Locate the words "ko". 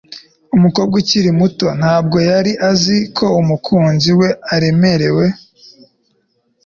3.17-3.25